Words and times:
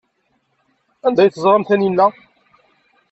Anda 1.05 1.21
ay 1.23 1.29
teẓram 1.31 1.63
Taninna? 1.67 2.07